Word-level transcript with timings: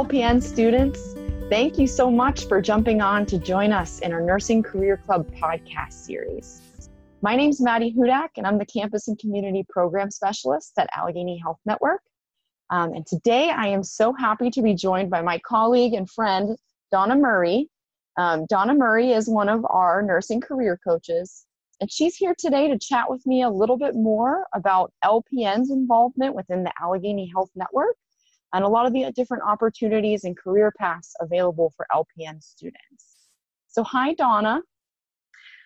LPN 0.00 0.42
students. 0.42 1.14
Thank 1.50 1.78
you 1.78 1.86
so 1.86 2.10
much 2.10 2.46
for 2.46 2.62
jumping 2.62 3.02
on 3.02 3.26
to 3.26 3.38
join 3.38 3.70
us 3.70 3.98
in 3.98 4.14
our 4.14 4.22
Nursing 4.22 4.62
Career 4.62 4.96
Club 4.96 5.30
podcast 5.34 5.92
series. 5.92 6.62
My 7.20 7.36
name 7.36 7.50
is 7.50 7.60
Maddie 7.60 7.92
Hudac, 7.92 8.30
and 8.38 8.46
I'm 8.46 8.56
the 8.56 8.64
Campus 8.64 9.08
and 9.08 9.18
Community 9.18 9.62
Program 9.68 10.10
Specialist 10.10 10.72
at 10.78 10.88
Allegheny 10.96 11.36
Health 11.36 11.58
Network. 11.66 12.00
Um, 12.70 12.94
and 12.94 13.06
today 13.06 13.50
I 13.50 13.66
am 13.66 13.82
so 13.82 14.14
happy 14.14 14.48
to 14.52 14.62
be 14.62 14.72
joined 14.74 15.10
by 15.10 15.20
my 15.20 15.38
colleague 15.40 15.92
and 15.92 16.08
friend, 16.08 16.56
Donna 16.90 17.16
Murray. 17.16 17.68
Um, 18.16 18.46
Donna 18.46 18.72
Murray 18.72 19.12
is 19.12 19.28
one 19.28 19.50
of 19.50 19.66
our 19.68 20.00
nursing 20.00 20.40
career 20.40 20.80
coaches, 20.82 21.44
and 21.78 21.92
she's 21.92 22.16
here 22.16 22.34
today 22.38 22.68
to 22.68 22.78
chat 22.78 23.10
with 23.10 23.26
me 23.26 23.42
a 23.42 23.50
little 23.50 23.76
bit 23.76 23.94
more 23.94 24.46
about 24.54 24.94
LPN's 25.04 25.70
involvement 25.70 26.34
within 26.34 26.64
the 26.64 26.72
Allegheny 26.80 27.30
Health 27.30 27.50
Network 27.54 27.96
and 28.52 28.64
a 28.64 28.68
lot 28.68 28.86
of 28.86 28.92
the 28.92 29.10
different 29.14 29.42
opportunities 29.44 30.24
and 30.24 30.36
career 30.36 30.72
paths 30.78 31.14
available 31.20 31.72
for 31.76 31.86
LPN 31.94 32.42
students. 32.42 33.06
So, 33.68 33.82
hi, 33.84 34.14
Donna. 34.14 34.62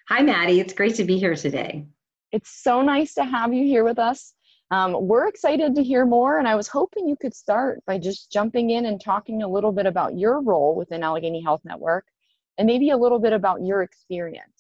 Hi, 0.08 0.22
Maddie. 0.22 0.60
It's 0.60 0.74
great 0.74 0.94
to 0.96 1.04
be 1.04 1.18
here 1.18 1.34
today. 1.34 1.86
It's 2.32 2.62
so 2.62 2.82
nice 2.82 3.14
to 3.14 3.24
have 3.24 3.54
you 3.54 3.64
here 3.64 3.84
with 3.84 3.98
us. 3.98 4.34
Um, 4.70 5.06
we're 5.06 5.28
excited 5.28 5.74
to 5.74 5.82
hear 5.82 6.04
more, 6.04 6.38
and 6.38 6.48
I 6.48 6.54
was 6.54 6.68
hoping 6.68 7.06
you 7.06 7.16
could 7.20 7.34
start 7.34 7.80
by 7.86 7.98
just 7.98 8.32
jumping 8.32 8.70
in 8.70 8.86
and 8.86 9.00
talking 9.00 9.42
a 9.42 9.48
little 9.48 9.72
bit 9.72 9.86
about 9.86 10.18
your 10.18 10.42
role 10.42 10.74
within 10.74 11.02
Allegheny 11.02 11.42
Health 11.42 11.60
Network 11.64 12.06
and 12.58 12.66
maybe 12.66 12.90
a 12.90 12.96
little 12.96 13.18
bit 13.18 13.32
about 13.32 13.62
your 13.62 13.82
experience. 13.82 14.53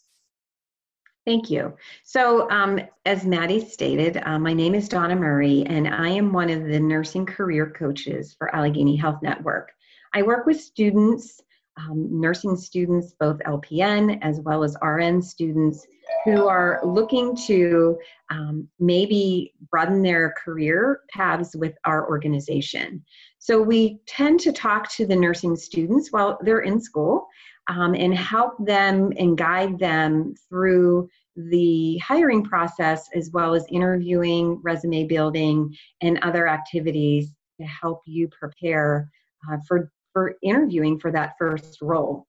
Thank 1.26 1.50
you. 1.50 1.74
So, 2.02 2.50
um, 2.50 2.78
as 3.06 3.24
Maddie 3.24 3.66
stated, 3.66 4.20
uh, 4.26 4.38
my 4.38 4.52
name 4.52 4.74
is 4.74 4.90
Donna 4.90 5.16
Murray, 5.16 5.64
and 5.66 5.88
I 5.88 6.10
am 6.10 6.34
one 6.34 6.50
of 6.50 6.64
the 6.64 6.78
nursing 6.78 7.24
career 7.24 7.70
coaches 7.70 8.34
for 8.38 8.54
Allegheny 8.54 8.94
Health 8.94 9.22
Network. 9.22 9.72
I 10.12 10.20
work 10.20 10.44
with 10.44 10.60
students, 10.60 11.40
um, 11.78 12.20
nursing 12.20 12.56
students, 12.56 13.14
both 13.18 13.38
LPN 13.46 14.18
as 14.20 14.40
well 14.40 14.62
as 14.62 14.76
RN 14.82 15.22
students, 15.22 15.86
who 16.26 16.46
are 16.46 16.82
looking 16.84 17.34
to 17.46 17.98
um, 18.28 18.68
maybe 18.78 19.54
broaden 19.70 20.02
their 20.02 20.34
career 20.44 21.00
paths 21.10 21.56
with 21.56 21.74
our 21.86 22.06
organization. 22.06 23.02
So, 23.38 23.62
we 23.62 23.98
tend 24.06 24.40
to 24.40 24.52
talk 24.52 24.90
to 24.92 25.06
the 25.06 25.16
nursing 25.16 25.56
students 25.56 26.12
while 26.12 26.38
they're 26.42 26.60
in 26.60 26.82
school 26.82 27.28
um, 27.68 27.94
and 27.94 28.14
help 28.14 28.54
them 28.64 29.12
and 29.18 29.38
guide 29.38 29.78
them 29.78 30.34
through 30.48 31.08
the 31.36 31.98
hiring 31.98 32.44
process 32.44 33.08
as 33.14 33.30
well 33.32 33.54
as 33.54 33.64
interviewing, 33.70 34.60
resume 34.62 35.06
building, 35.06 35.74
and 36.00 36.18
other 36.18 36.48
activities 36.48 37.32
to 37.60 37.66
help 37.66 38.02
you 38.06 38.28
prepare 38.28 39.08
uh, 39.50 39.56
for, 39.66 39.90
for 40.12 40.36
interviewing 40.42 40.98
for 40.98 41.10
that 41.10 41.34
first 41.38 41.78
role. 41.80 42.26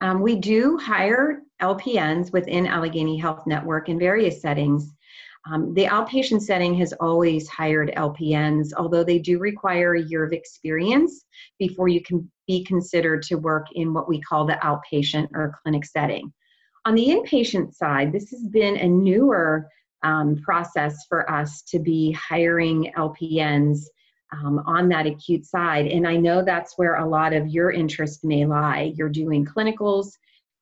Um, 0.00 0.20
we 0.20 0.36
do 0.36 0.78
hire 0.78 1.42
LPNs 1.60 2.32
within 2.32 2.66
Allegheny 2.66 3.16
Health 3.16 3.46
Network 3.46 3.88
in 3.88 3.98
various 3.98 4.40
settings. 4.40 4.94
Um, 5.50 5.72
the 5.74 5.86
outpatient 5.86 6.42
setting 6.42 6.74
has 6.78 6.92
always 6.94 7.48
hired 7.48 7.92
LPNs, 7.96 8.72
although 8.76 9.04
they 9.04 9.18
do 9.18 9.38
require 9.38 9.94
a 9.94 10.02
year 10.02 10.24
of 10.24 10.32
experience 10.32 11.24
before 11.58 11.88
you 11.88 12.02
can 12.02 12.30
be 12.46 12.64
considered 12.64 13.22
to 13.24 13.36
work 13.36 13.66
in 13.72 13.94
what 13.94 14.08
we 14.08 14.20
call 14.20 14.46
the 14.46 14.58
outpatient 14.62 15.28
or 15.34 15.58
clinic 15.62 15.84
setting. 15.84 16.32
On 16.84 16.94
the 16.94 17.06
inpatient 17.06 17.74
side, 17.74 18.12
this 18.12 18.30
has 18.30 18.46
been 18.48 18.76
a 18.76 18.88
newer 18.88 19.68
um, 20.02 20.36
process 20.36 21.06
for 21.08 21.30
us 21.30 21.62
to 21.62 21.78
be 21.78 22.12
hiring 22.12 22.92
LPNs 22.96 23.80
um, 24.32 24.62
on 24.66 24.88
that 24.90 25.06
acute 25.06 25.44
side. 25.44 25.86
And 25.86 26.06
I 26.06 26.16
know 26.16 26.42
that's 26.42 26.76
where 26.76 26.96
a 26.96 27.08
lot 27.08 27.32
of 27.32 27.48
your 27.48 27.70
interest 27.70 28.24
may 28.24 28.44
lie. 28.44 28.92
You're 28.96 29.08
doing 29.08 29.44
clinicals, 29.44 30.12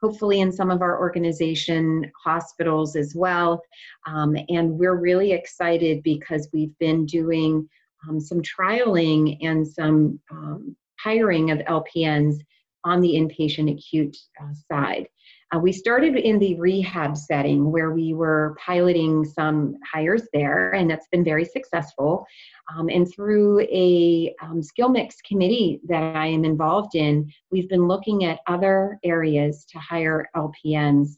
hopefully 0.03 0.41
in 0.41 0.53
some 0.53 0.71
of 0.71 0.83
our 0.83 0.99
organization 0.99 2.11
hospitals 2.23 2.97
as 2.97 3.15
well. 3.15 3.62
Um, 4.07 4.37
and 4.49 4.79
we're 4.79 4.97
really 4.97 5.33
excited 5.33 6.03
because 6.03 6.49
we've 6.53 6.77
been 6.79 7.07
doing 7.07 7.69
um, 8.09 8.21
some 8.21 8.43
trialing 8.43 9.39
and 9.43 9.67
some 9.67 10.21
um, 10.31 10.77
hiring 10.99 11.51
of 11.51 11.59
LPNs 11.61 12.37
on 12.85 13.01
the 13.01 13.15
inpatient 13.15 13.73
acute 13.73 14.17
uh, 14.41 14.53
side. 14.71 15.09
Uh, 15.55 15.59
we 15.59 15.73
started 15.73 16.17
in 16.17 16.39
the 16.41 16.59
rehab 16.59 17.17
setting 17.17 17.71
where 17.71 17.93
we 17.93 18.15
were 18.15 18.57
piloting 18.65 19.25
some 19.25 19.77
hires 19.84 20.27
there, 20.33 20.73
and 20.73 20.91
that's 20.91 21.07
been 21.12 21.23
very 21.23 21.45
successful. 21.45 22.27
Um, 22.75 22.89
and 22.89 23.11
through 23.12 23.61
a 23.61 24.35
um, 24.43 24.61
skill 24.61 24.89
mix 24.89 25.21
committee 25.23 25.81
that 25.87 26.17
I 26.17 26.27
am 26.27 26.45
involved 26.45 26.97
in, 26.97 27.33
we've 27.53 27.69
been 27.69 27.87
looking 27.87 28.25
at 28.25 28.41
other 28.49 28.99
areas 29.05 29.65
to 29.67 29.79
hire 29.79 30.29
LPNs 30.35 31.11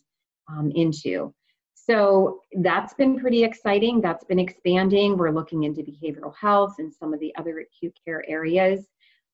um, 0.50 0.71
into. 0.75 1.33
So 1.75 2.41
that's 2.61 2.93
been 2.93 3.19
pretty 3.19 3.44
exciting. 3.44 4.03
That's 4.03 4.25
been 4.25 4.38
expanding. 4.38 5.17
We're 5.17 5.31
looking 5.31 5.62
into 5.62 5.81
behavioral 5.81 6.34
health 6.38 6.75
and 6.78 6.93
some 6.93 7.15
of 7.15 7.21
the 7.21 7.34
other 7.37 7.61
acute 7.61 7.99
care 8.05 8.22
areas 8.28 8.87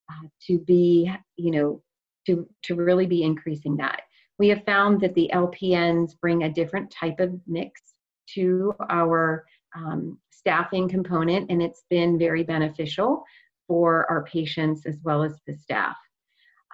uh, 0.09 0.27
to 0.47 0.59
be, 0.59 1.11
you 1.35 1.51
know, 1.51 1.81
to, 2.27 2.47
to 2.63 2.75
really 2.75 3.07
be 3.07 3.23
increasing 3.23 3.75
that. 3.77 4.03
We 4.37 4.49
have 4.49 4.63
found 4.65 5.01
that 5.01 5.13
the 5.15 5.29
LPNs 5.33 6.19
bring 6.19 6.43
a 6.43 6.51
different 6.51 6.91
type 6.91 7.19
of 7.19 7.39
mix 7.47 7.81
to 8.33 8.73
our 8.89 9.45
um, 9.75 10.19
staffing 10.29 10.89
component, 10.89 11.49
and 11.49 11.61
it's 11.61 11.83
been 11.89 12.17
very 12.19 12.43
beneficial 12.43 13.23
for 13.67 14.09
our 14.09 14.23
patients 14.25 14.85
as 14.85 14.97
well 15.03 15.23
as 15.23 15.39
the 15.47 15.53
staff. 15.53 15.95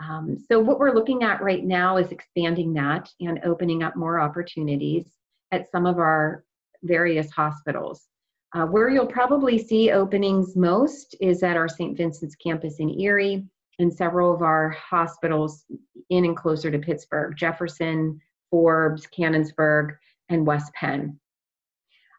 Um, 0.01 0.37
so, 0.37 0.59
what 0.59 0.79
we're 0.79 0.93
looking 0.93 1.23
at 1.23 1.41
right 1.41 1.63
now 1.63 1.97
is 1.97 2.11
expanding 2.11 2.73
that 2.73 3.09
and 3.19 3.39
opening 3.43 3.83
up 3.83 3.95
more 3.95 4.19
opportunities 4.19 5.05
at 5.51 5.69
some 5.69 5.85
of 5.85 5.99
our 5.99 6.43
various 6.83 7.29
hospitals. 7.31 8.07
Uh, 8.53 8.65
where 8.65 8.89
you'll 8.89 9.05
probably 9.05 9.57
see 9.57 9.91
openings 9.91 10.57
most 10.57 11.15
is 11.21 11.41
at 11.41 11.55
our 11.55 11.69
St. 11.69 11.95
Vincent's 11.95 12.35
campus 12.35 12.79
in 12.79 12.99
Erie 12.99 13.45
and 13.81 13.93
several 13.93 14.33
of 14.33 14.41
our 14.41 14.69
hospitals 14.69 15.65
in 16.09 16.25
and 16.25 16.37
closer 16.37 16.71
to 16.71 16.79
Pittsburgh 16.79 17.35
Jefferson, 17.35 18.19
Forbes, 18.49 19.07
Canonsburg, 19.07 19.95
and 20.29 20.45
West 20.45 20.73
Penn. 20.73 21.19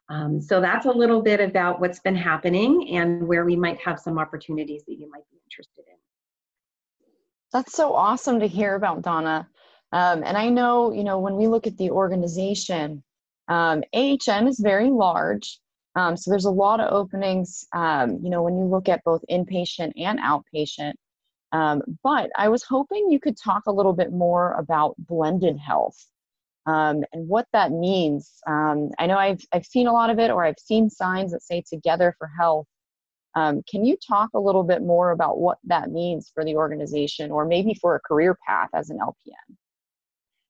Um, 0.08 0.40
so 0.40 0.60
that's 0.60 0.86
a 0.86 0.90
little 0.90 1.22
bit 1.22 1.40
about 1.40 1.80
what's 1.80 2.00
been 2.00 2.16
happening 2.16 2.90
and 2.96 3.26
where 3.26 3.44
we 3.44 3.56
might 3.56 3.80
have 3.80 3.98
some 3.98 4.18
opportunities 4.18 4.82
that 4.86 4.98
you 4.98 5.10
might 5.10 5.24
be 5.30 5.38
interested 5.46 5.84
in. 5.88 5.96
That's 7.52 7.74
so 7.74 7.94
awesome 7.94 8.40
to 8.40 8.46
hear 8.46 8.74
about, 8.74 9.02
Donna. 9.02 9.48
Um, 9.92 10.22
and 10.24 10.36
I 10.36 10.48
know, 10.48 10.92
you 10.92 11.04
know, 11.04 11.18
when 11.18 11.36
we 11.36 11.46
look 11.46 11.66
at 11.66 11.76
the 11.76 11.90
organization, 11.90 13.02
um, 13.48 13.82
AHN 13.94 14.48
is 14.48 14.58
very 14.58 14.90
large. 14.90 15.58
Um, 15.94 16.16
so 16.16 16.30
there's 16.30 16.46
a 16.46 16.50
lot 16.50 16.80
of 16.80 16.92
openings, 16.92 17.66
um, 17.74 18.18
you 18.22 18.30
know, 18.30 18.42
when 18.42 18.56
you 18.56 18.64
look 18.64 18.88
at 18.88 19.04
both 19.04 19.22
inpatient 19.30 19.92
and 19.96 20.18
outpatient. 20.18 20.94
Um, 21.52 21.82
but 22.02 22.30
I 22.36 22.48
was 22.48 22.62
hoping 22.62 23.10
you 23.10 23.20
could 23.20 23.36
talk 23.36 23.64
a 23.66 23.72
little 23.72 23.92
bit 23.92 24.12
more 24.12 24.54
about 24.54 24.94
blended 24.98 25.58
health 25.58 26.06
um, 26.66 27.04
and 27.12 27.28
what 27.28 27.46
that 27.52 27.72
means. 27.72 28.30
Um, 28.46 28.90
I 28.98 29.06
know 29.06 29.18
I've, 29.18 29.42
I've 29.52 29.66
seen 29.66 29.86
a 29.86 29.92
lot 29.92 30.10
of 30.10 30.18
it, 30.18 30.30
or 30.30 30.44
I've 30.44 30.58
seen 30.58 30.88
signs 30.88 31.32
that 31.32 31.42
say 31.42 31.62
Together 31.68 32.14
for 32.18 32.30
Health. 32.38 32.66
Um, 33.34 33.62
can 33.70 33.84
you 33.84 33.96
talk 33.96 34.30
a 34.34 34.40
little 34.40 34.62
bit 34.62 34.82
more 34.82 35.10
about 35.10 35.38
what 35.38 35.58
that 35.64 35.90
means 35.90 36.30
for 36.34 36.44
the 36.44 36.56
organization 36.56 37.30
or 37.30 37.44
maybe 37.46 37.74
for 37.74 37.96
a 37.96 38.00
career 38.00 38.36
path 38.46 38.68
as 38.74 38.90
an 38.90 38.98
LPN? 38.98 39.56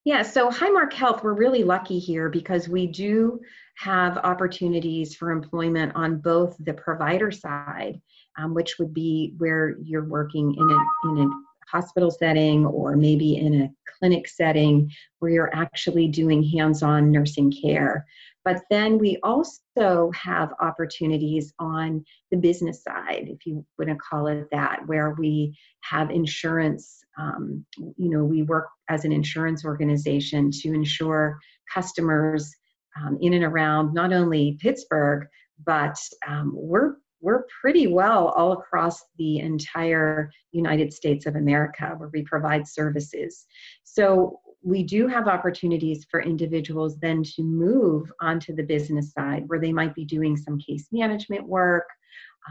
Yeah, 0.05 0.23
so 0.23 0.51
Highmark 0.51 0.93
Health, 0.93 1.23
we're 1.23 1.33
really 1.33 1.63
lucky 1.63 1.99
here 1.99 2.29
because 2.29 2.69
we 2.69 2.89
do 2.89 3.41
have 3.77 4.19
opportunities 4.19 5.15
for 5.15 5.31
employment 5.31 5.93
on 5.94 6.19
both 6.19 6.56
the 6.59 6.75
provider 6.75 7.31
side 7.31 8.00
um, 8.38 8.55
which 8.55 8.79
would 8.79 8.94
be 8.94 9.35
where 9.38 9.76
you're 9.82 10.05
working 10.05 10.55
in 10.55 10.71
a, 10.71 11.11
in 11.11 11.29
a 11.29 11.31
hospital 11.69 12.11
setting 12.11 12.67
or 12.67 12.97
maybe 12.97 13.37
in 13.37 13.62
a 13.62 13.71
clinic 13.99 14.29
setting 14.29 14.91
where 15.19 15.31
you're 15.31 15.55
actually 15.55 16.09
doing 16.09 16.43
hands 16.43 16.82
on 16.82 17.11
nursing 17.11 17.53
care. 17.53 18.06
But 18.44 18.62
then 18.71 18.99
we 18.99 19.19
also 19.23 20.11
have 20.15 20.53
opportunities 20.61 21.53
on 21.59 22.05
the 22.31 22.37
business 22.37 22.83
side, 22.83 23.29
if 23.29 23.47
you 23.47 23.65
want 23.79 23.91
to 23.91 23.97
call 23.97 24.27
it 24.27 24.49
that, 24.50 24.81
where 24.87 25.15
we 25.19 25.56
have 25.83 26.11
insurance. 26.11 26.99
Um, 27.19 27.65
you 27.79 28.11
know, 28.11 28.25
we 28.25 28.43
work 28.43 28.69
as 28.89 29.05
an 29.05 29.12
insurance 29.12 29.65
organization 29.65 30.50
to 30.62 30.73
insure 30.73 31.39
customers 31.73 32.53
um, 33.00 33.19
in 33.21 33.35
and 33.35 33.44
around 33.44 33.94
not 33.94 34.12
only 34.12 34.59
Pittsburgh, 34.61 35.27
but 35.65 35.97
um, 36.27 36.53
we're 36.55 36.97
we're 37.21 37.45
pretty 37.61 37.87
well 37.87 38.29
all 38.31 38.53
across 38.53 39.00
the 39.17 39.38
entire 39.38 40.29
United 40.50 40.93
States 40.93 41.25
of 41.25 41.37
America 41.37 41.95
where 41.97 42.11
we 42.12 42.25
provide 42.25 42.67
services. 42.67 43.47
So 43.85 44.41
we 44.62 44.82
do 44.82 45.09
have 45.09 45.29
opportunities 45.29 46.06
for 46.11 46.23
individuals 46.23 46.97
then 46.99 47.23
to 47.23 47.43
move 47.43 48.11
onto 48.20 48.55
the 48.55 48.62
business 48.62 49.12
side 49.12 49.44
where 49.49 49.59
they 49.59 49.73
might 49.73 49.94
be 49.94 50.05
doing 50.05 50.37
some 50.37 50.59
case 50.59 50.87
management 50.93 51.47
work, 51.47 51.87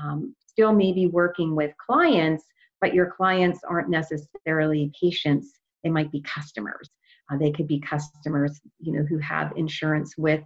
um, 0.02 0.36
still 0.46 0.74
maybe 0.74 1.08
working 1.08 1.56
with 1.56 1.72
clients, 1.78 2.46
but 2.82 2.94
your 2.94 3.12
clients 3.12 3.62
aren't 3.64 3.90
necessarily 3.90 4.92
patients, 5.00 5.60
they 5.84 5.90
might 5.90 6.12
be 6.12 6.22
customers. 6.22 6.90
Uh, 7.32 7.38
they 7.38 7.52
could 7.52 7.68
be 7.68 7.80
customers, 7.80 8.60
you 8.80 8.92
know, 8.92 9.04
who 9.04 9.18
have 9.20 9.54
insurance 9.56 10.18
with 10.18 10.44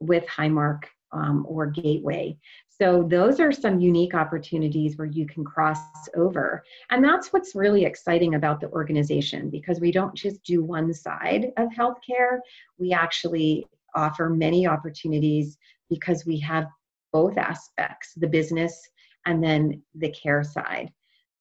with 0.00 0.24
Highmark 0.26 0.82
um, 1.12 1.46
or 1.48 1.66
Gateway. 1.66 2.36
So 2.68 3.02
those 3.02 3.40
are 3.40 3.50
some 3.50 3.80
unique 3.80 4.14
opportunities 4.14 4.96
where 4.96 5.08
you 5.08 5.26
can 5.26 5.44
cross 5.44 5.80
over. 6.16 6.62
And 6.90 7.02
that's 7.02 7.32
what's 7.32 7.54
really 7.54 7.84
exciting 7.84 8.34
about 8.34 8.60
the 8.60 8.70
organization 8.70 9.50
because 9.50 9.80
we 9.80 9.90
don't 9.90 10.14
just 10.14 10.42
do 10.44 10.62
one 10.62 10.92
side 10.94 11.52
of 11.56 11.70
healthcare. 11.70 12.38
We 12.78 12.92
actually 12.92 13.66
offer 13.94 14.30
many 14.30 14.66
opportunities 14.66 15.58
because 15.90 16.24
we 16.24 16.38
have 16.40 16.66
both 17.12 17.36
aspects, 17.36 18.12
the 18.14 18.28
business 18.28 18.88
and 19.26 19.42
then 19.42 19.82
the 19.94 20.10
care 20.10 20.44
side. 20.44 20.92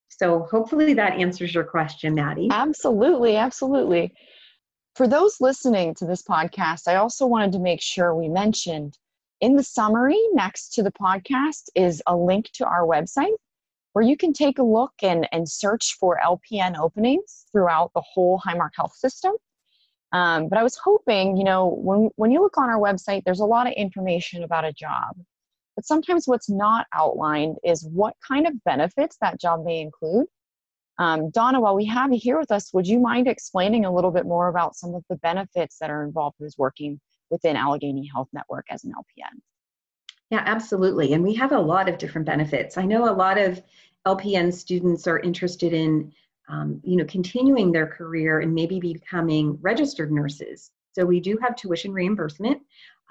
So 0.10 0.48
hopefully 0.50 0.94
that 0.96 1.14
answers 1.14 1.54
your 1.54 1.66
question, 1.66 2.16
Maddie. 2.16 2.48
Absolutely, 2.52 3.36
absolutely. 3.36 4.14
For 4.96 5.08
those 5.08 5.40
listening 5.40 5.94
to 5.96 6.06
this 6.06 6.24
podcast, 6.24 6.88
I 6.88 6.96
also 6.96 7.28
wanted 7.28 7.52
to 7.52 7.60
make 7.60 7.81
sure 7.81 8.16
we 8.16 8.30
mentioned 8.30 8.98
in 9.42 9.56
the 9.56 9.63
summary 9.63 10.19
next 10.34 10.74
to 10.74 10.84
the 10.84 10.92
podcast 10.92 11.69
is 11.75 12.01
a 12.07 12.16
link 12.16 12.50
to 12.54 12.66
our 12.66 12.86
website 12.86 13.36
where 13.94 14.06
you 14.06 14.18
can 14.18 14.34
take 14.34 14.60
a 14.60 14.63
look 14.63 14.94
and, 15.01 15.28
and 15.31 15.50
search 15.50 15.95
for 16.00 16.19
LPN 16.24 16.78
openings 16.78 17.45
throughout 17.51 17.92
the 17.94 18.01
whole 18.01 18.39
Highmark 18.45 18.72
Health 18.75 18.94
system. 18.94 19.34
Um, 20.12 20.48
but 20.50 20.57
I 20.57 20.63
was 20.63 20.78
hoping, 20.78 21.36
you 21.36 21.44
know, 21.44 21.68
when, 21.68 22.10
when 22.16 22.31
you 22.31 22.42
look 22.42 22.57
on 22.57 22.69
our 22.69 22.80
website, 22.80 23.24
there's 23.25 23.39
a 23.39 23.45
lot 23.45 23.68
of 23.68 23.74
information 23.74 24.44
about 24.44 24.66
a 24.66 24.74
job. 24.74 25.18
But 25.75 25.86
sometimes 25.86 26.28
what's 26.28 26.50
not 26.50 26.88
outlined 26.94 27.57
is 27.63 27.88
what 27.92 28.16
kind 28.25 28.48
of 28.48 28.63
benefits 28.63 29.18
that 29.22 29.40
job 29.40 29.66
may 29.66 29.81
include. 29.81 30.28
Um, 31.00 31.30
Donna, 31.30 31.60
while 31.60 31.75
we 31.75 31.86
have 31.86 32.12
you 32.12 32.19
here 32.22 32.40
with 32.40 32.51
us, 32.51 32.74
would 32.74 32.88
you 32.88 33.00
mind 33.00 33.28
explaining 33.28 33.86
a 33.86 33.94
little 33.94 34.12
bit 34.12 34.25
more 34.25 34.48
about 34.48 34.75
some 34.75 34.95
of 34.95 35.04
the 35.10 35.18
benefits 35.18 35.78
that 35.80 35.92
are 35.92 36.04
involved 36.04 36.38
with 36.40 36.56
working 36.57 37.00
within 37.30 37.56
Allegheny 37.56 38.10
Health 38.14 38.30
Network 38.34 38.66
as 38.70 38.84
an 38.84 38.92
LPN? 38.92 39.40
Yeah, 40.30 40.44
absolutely. 40.46 41.14
And 41.14 41.24
we 41.24 41.34
have 41.36 41.52
a 41.52 41.60
lot 41.60 41.88
of 41.88 41.98
different 41.98 42.28
benefits. 42.28 42.78
I 42.78 42.84
know 42.84 43.10
a 43.10 43.16
lot 43.16 43.38
of 43.38 43.62
LPN 44.06 44.54
students 44.54 45.08
are 45.08 45.20
interested 45.20 45.74
in, 45.74 46.12
um, 46.50 46.82
you 46.84 46.98
know, 46.98 47.06
continuing 47.06 47.72
their 47.72 47.88
career 47.88 48.40
and 48.40 48.54
maybe 48.54 48.80
becoming 48.80 49.58
registered 49.62 50.12
nurses. 50.12 50.72
So 50.94 51.06
we 51.06 51.20
do 51.20 51.38
have 51.42 51.56
tuition 51.56 51.94
reimbursement. 51.94 52.62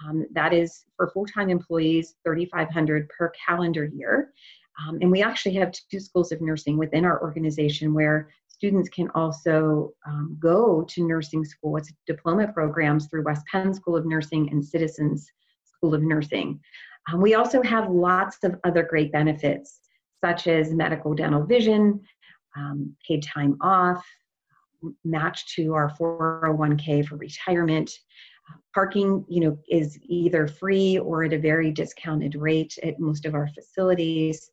Um, 0.04 0.26
that 0.32 0.52
is 0.52 0.84
for 0.96 1.08
full-time 1.08 1.48
employees, 1.48 2.16
3,500 2.24 3.08
per 3.08 3.32
calendar 3.46 3.86
year. 3.86 4.32
Um, 4.78 4.98
and 5.00 5.10
we 5.10 5.22
actually 5.22 5.54
have 5.54 5.72
two 5.72 6.00
schools 6.00 6.32
of 6.32 6.40
nursing 6.42 6.76
within 6.76 7.04
our 7.04 7.22
organization 7.22 7.94
where 7.94 8.28
students 8.56 8.88
can 8.88 9.10
also 9.14 9.92
um, 10.06 10.36
go 10.40 10.82
to 10.88 11.06
nursing 11.06 11.44
school. 11.44 11.76
It's 11.76 11.92
diploma 12.06 12.48
programs 12.48 13.06
through 13.06 13.24
West 13.24 13.44
Penn 13.52 13.74
School 13.74 13.96
of 13.96 14.06
Nursing 14.06 14.48
and 14.50 14.64
Citizens 14.64 15.30
School 15.64 15.94
of 15.94 16.02
Nursing. 16.02 16.58
Um, 17.12 17.20
we 17.20 17.34
also 17.34 17.62
have 17.62 17.90
lots 17.90 18.38
of 18.44 18.56
other 18.64 18.82
great 18.82 19.12
benefits, 19.12 19.80
such 20.24 20.46
as 20.46 20.72
medical 20.72 21.14
dental 21.14 21.44
vision, 21.44 22.00
um, 22.56 22.96
paid 23.06 23.22
time 23.22 23.58
off, 23.60 24.04
matched 25.04 25.50
to 25.56 25.74
our 25.74 25.90
401k 25.90 27.06
for 27.06 27.16
retirement. 27.16 27.90
Uh, 28.48 28.56
parking, 28.74 29.24
you 29.28 29.40
know, 29.40 29.58
is 29.68 29.98
either 30.02 30.46
free 30.46 30.98
or 30.98 31.24
at 31.24 31.32
a 31.34 31.38
very 31.38 31.70
discounted 31.70 32.34
rate 32.36 32.78
at 32.82 32.98
most 32.98 33.26
of 33.26 33.34
our 33.34 33.48
facilities. 33.48 34.50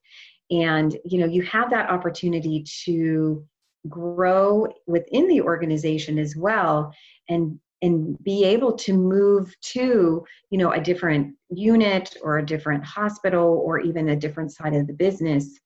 And, 0.52 0.98
you 1.06 1.20
know, 1.20 1.26
you 1.26 1.42
have 1.44 1.70
that 1.70 1.90
opportunity 1.90 2.66
to 2.84 3.46
grow 3.90 4.68
within 4.88 5.28
the 5.28 5.42
organization 5.42 6.18
as 6.18 6.36
well 6.36 6.94
and 7.30 7.60
and 7.82 8.18
be 8.24 8.46
able 8.46 8.72
to 8.72 8.94
move 8.94 9.54
to 9.60 10.26
you 10.50 10.58
know 10.58 10.72
a 10.72 10.80
different 10.80 11.36
unit 11.50 12.16
or 12.24 12.38
a 12.38 12.46
different 12.46 12.84
hospital 12.84 13.62
or 13.66 13.80
even 13.80 14.10
a 14.10 14.16
different 14.16 14.52
side 14.52 14.74
of 14.74 14.88
the 14.88 14.94
business 14.94 15.60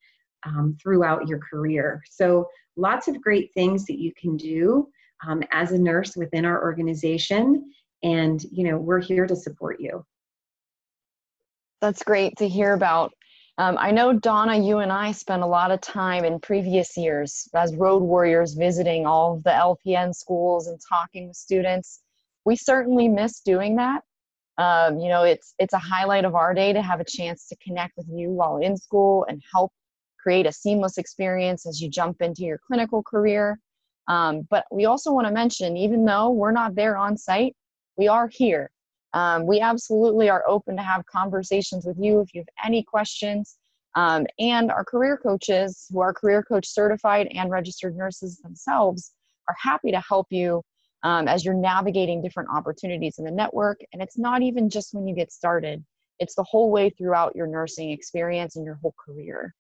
um, 0.46 0.78
throughout 0.82 1.28
your 1.28 1.40
career. 1.40 2.02
So 2.10 2.48
lots 2.76 3.08
of 3.08 3.22
great 3.22 3.52
things 3.54 3.86
that 3.86 4.00
you 4.00 4.12
can 4.20 4.38
do 4.38 4.88
um, 5.28 5.44
as 5.52 5.72
a 5.72 5.78
nurse 5.78 6.16
within 6.16 6.46
our 6.46 6.62
organization. 6.62 7.72
And 8.04 8.44
you 8.52 8.64
know 8.64 8.78
we're 8.78 9.02
here 9.02 9.28
to 9.28 9.36
support 9.36 9.80
you. 9.80 10.04
That's 11.82 12.04
great 12.04 12.36
to 12.38 12.48
hear 12.48 12.74
about 12.74 13.14
um, 13.60 13.76
I 13.80 13.90
know, 13.90 14.14
Donna, 14.14 14.56
you 14.56 14.80
and 14.80 14.92
I 14.92 15.12
spent 15.12 15.42
a 15.42 15.48
lot 15.48 15.72
of 15.72 15.82
time 15.82 16.24
in 16.26 16.40
previous 16.40 16.96
years 16.96 17.50
as 17.56 17.76
road 17.76 18.04
warriors 18.04 18.54
visiting 18.54 19.08
all 19.08 19.36
of 19.36 19.44
the 19.44 19.50
LPN 19.50 20.14
schools 20.14 20.68
and 20.68 20.80
talking 20.88 21.28
with 21.28 21.38
students. 21.38 22.02
We 22.46 22.56
certainly 22.56 23.08
miss 23.08 23.40
doing 23.40 23.78
that. 23.78 24.04
Um, 24.60 25.00
you 25.00 25.10
know, 25.10 25.24
it's 25.24 25.56
it's 25.58 25.74
a 25.74 25.80
highlight 25.80 26.24
of 26.24 26.36
our 26.36 26.54
day 26.54 26.72
to 26.72 26.82
have 26.82 27.00
a 27.00 27.06
chance 27.06 27.48
to 27.48 27.56
connect 27.58 27.98
with 27.98 28.08
you 28.12 28.30
while 28.30 28.58
in 28.58 28.78
school 28.78 29.26
and 29.28 29.42
help 29.52 29.72
create 30.22 30.46
a 30.46 30.52
seamless 30.52 31.00
experience 31.00 31.66
as 31.66 31.82
you 31.82 31.90
jump 31.90 32.22
into 32.22 32.44
your 32.44 32.60
clinical 32.68 33.02
career. 33.02 33.60
Um, 34.08 34.48
but 34.50 34.66
we 34.72 34.86
also 34.86 35.12
want 35.12 35.28
to 35.28 35.34
mention, 35.34 35.78
even 35.78 36.06
though 36.06 36.30
we're 36.30 36.52
not 36.52 36.76
there 36.76 36.96
on 36.96 37.18
site, 37.18 37.56
we 37.98 38.08
are 38.08 38.28
here 38.28 38.70
um, 39.14 39.46
we 39.46 39.60
absolutely 39.60 40.30
are 40.30 40.44
open 40.48 40.76
to 40.78 40.84
have 40.84 41.06
conversations 41.06 41.86
with 41.86 41.98
you 42.00 42.20
if 42.22 42.34
you 42.34 42.42
have 42.42 42.66
any 42.66 42.84
questions. 42.84 43.58
Um, 43.96 44.28
and 44.38 44.72
our 44.72 44.86
career 44.86 45.18
coaches, 45.18 45.88
who 45.92 46.02
are 46.02 46.14
career 46.14 46.44
coach 46.44 46.68
certified 46.68 47.28
and 47.34 47.50
registered 47.50 47.98
nurses 47.98 48.38
themselves, 48.38 49.12
are 49.50 49.56
happy 49.60 49.92
to 49.92 50.02
help 50.02 50.28
you 50.30 50.62
um, 51.04 51.28
as 51.28 51.46
you're 51.46 51.54
navigating 51.54 52.22
different 52.22 52.50
opportunities 52.54 53.18
in 53.18 53.26
the 53.26 53.32
network. 53.32 53.80
And 53.94 54.02
it's 54.02 54.18
not 54.18 54.42
even 54.42 54.70
just 54.70 54.94
when 54.94 55.08
you 55.08 55.16
get 55.16 55.32
started, 55.32 55.84
it's 56.20 56.36
the 56.36 56.44
whole 56.44 56.72
way 56.72 56.90
throughout 56.90 57.36
your 57.36 57.48
nursing 57.48 57.92
experience 57.92 58.56
and 58.56 58.66
your 58.66 58.80
whole 58.82 58.94
career. 59.04 59.54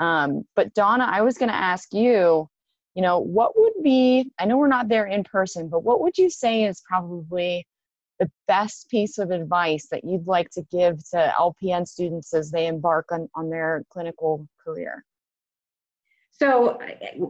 Um, 0.00 0.44
but 0.54 0.72
Donna, 0.74 1.08
I 1.10 1.22
was 1.22 1.36
going 1.38 1.48
to 1.48 1.54
ask 1.54 1.92
you, 1.92 2.48
you 2.94 3.02
know, 3.02 3.18
what 3.18 3.52
would 3.56 3.72
be, 3.82 4.30
I 4.38 4.44
know 4.44 4.56
we're 4.56 4.68
not 4.68 4.88
there 4.88 5.06
in 5.06 5.24
person, 5.24 5.68
but 5.68 5.82
what 5.82 6.00
would 6.00 6.16
you 6.16 6.30
say 6.30 6.64
is 6.64 6.82
probably 6.88 7.66
the 8.18 8.30
best 8.46 8.88
piece 8.88 9.18
of 9.18 9.30
advice 9.30 9.86
that 9.90 10.04
you'd 10.04 10.26
like 10.26 10.50
to 10.50 10.62
give 10.70 10.98
to 11.10 11.34
LPN 11.38 11.86
students 11.86 12.34
as 12.34 12.50
they 12.50 12.66
embark 12.66 13.12
on, 13.12 13.28
on 13.34 13.50
their 13.50 13.84
clinical 13.90 14.46
career? 14.64 15.04
So, 16.30 16.78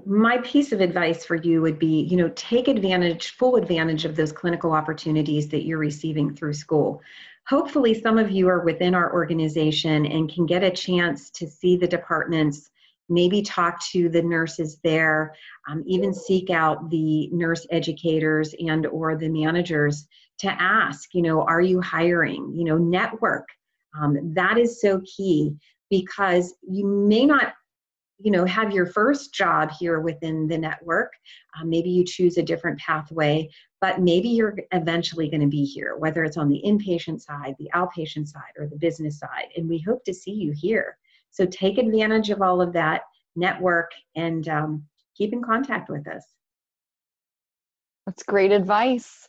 my 0.05 0.37
piece 0.39 0.73
of 0.73 0.83
advice 0.83 1.25
for 1.25 1.37
you 1.37 1.63
would 1.63 1.79
be 1.79 2.03
you 2.03 2.17
know, 2.17 2.31
take 2.35 2.69
advantage, 2.69 3.31
full 3.31 3.57
advantage 3.57 4.05
of 4.05 4.17
those 4.17 4.33
clinical 4.33 4.73
opportunities 4.73 5.49
that 5.49 5.65
you're 5.65 5.79
receiving 5.79 6.35
through 6.35 6.53
school. 6.53 7.01
Hopefully, 7.49 7.95
some 7.95 8.19
of 8.19 8.31
you 8.31 8.49
are 8.49 8.61
within 8.61 8.95
our 8.95 9.11
organization 9.15 10.05
and 10.05 10.31
can 10.31 10.45
get 10.45 10.63
a 10.63 10.71
chance 10.71 11.31
to 11.31 11.49
see 11.49 11.79
the 11.79 11.89
departments 11.89 12.69
maybe 13.09 13.43
talk 13.43 13.83
to 13.91 14.09
the 14.09 14.23
nurses 14.23 14.79
there 14.85 15.35
um, 15.69 15.83
even 15.87 16.13
seek 16.13 16.51
out 16.51 16.91
the 16.91 17.29
nurse 17.33 17.67
educators 17.71 18.55
and 18.61 18.87
or 18.87 19.17
the 19.17 19.29
managers 19.29 20.07
to 20.39 20.49
ask 20.61 21.15
you 21.15 21.23
know 21.23 21.43
are 21.43 21.61
you 21.61 21.81
hiring? 21.81 22.53
You 22.55 22.65
know 22.65 22.79
network. 22.79 23.49
Um, 24.01 24.33
that 24.35 24.59
is 24.59 24.81
so 24.81 25.01
key 25.17 25.57
because 25.91 26.55
you 26.63 26.87
may 26.87 27.27
not 27.27 27.55
you 28.21 28.31
know 28.31 28.45
have 28.45 28.73
your 28.73 28.87
first 28.87 29.35
job 29.35 29.71
here 29.79 30.01
within 30.01 30.47
the 30.47 30.59
network. 30.59 31.13
Uh, 31.59 31.65
maybe 31.65 31.91
you 31.91 32.05
choose 32.05 32.37
a 32.37 32.43
different 32.43 32.79
pathway 32.79 33.49
but 33.81 34.01
maybe 34.01 34.29
you're 34.29 34.57
eventually 34.73 35.29
going 35.29 35.41
to 35.41 35.47
be 35.47 35.65
here 35.65 35.97
whether 35.97 36.25
it's 36.25 36.37
on 36.37 36.49
the 36.49 36.63
inpatient 36.65 37.21
side 37.21 37.55
the 37.59 37.71
outpatient 37.75 38.27
side 38.27 38.53
or 38.59 38.67
the 38.67 38.77
business 38.77 39.19
side 39.19 39.49
and 39.57 39.69
we 39.69 39.79
hope 39.79 40.05
to 40.05 40.15
see 40.15 40.33
you 40.33 40.53
here 40.53 40.97
so 41.31 41.47
take 41.47 41.79
advantage 41.79 42.31
of 42.31 42.43
all 42.43 42.61
of 42.61 42.73
that 42.73 43.03
network 43.37 43.91
and 44.17 44.49
um, 44.49 44.85
keep 45.17 45.33
in 45.33 45.43
contact 45.43 45.89
with 45.91 46.07
us. 46.09 46.25
That's 48.07 48.23
great 48.23 48.53
advice. 48.53 49.29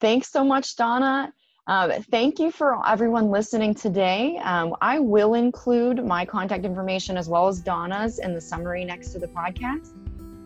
Thanks 0.00 0.30
so 0.30 0.44
much, 0.44 0.76
Donna. 0.76 1.32
Uh, 1.66 2.00
thank 2.10 2.38
you 2.38 2.50
for 2.50 2.86
everyone 2.86 3.30
listening 3.30 3.74
today. 3.74 4.38
Um, 4.42 4.74
I 4.80 4.98
will 4.98 5.34
include 5.34 6.04
my 6.04 6.24
contact 6.24 6.64
information 6.64 7.18
as 7.18 7.28
well 7.28 7.46
as 7.46 7.60
Donna's 7.60 8.18
in 8.18 8.32
the 8.32 8.40
summary 8.40 8.84
next 8.84 9.10
to 9.10 9.18
the 9.18 9.28
podcast. 9.28 9.90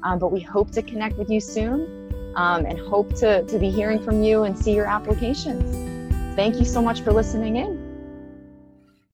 Um, 0.03 0.19
but 0.19 0.33
we 0.33 0.41
hope 0.41 0.73
to 0.73 0.83
connect 0.83 1.17
with 1.17 1.31
you 1.31 1.39
soon 1.39 2.35
um, 2.35 2.67
and 2.67 2.79
hope 2.79 3.15
to, 3.17 3.45
to 3.45 3.59
be 3.59 3.71
hearing 3.71 4.03
from 4.03 4.23
you 4.23 4.43
and 4.45 4.59
see 4.59 4.75
your 4.75 4.87
applications. 4.87 6.35
Thank 6.35 6.57
you 6.57 6.65
so 6.65 6.83
much 6.83 7.03
for 7.03 7.13
listening 7.13 7.57
in. 7.57 7.92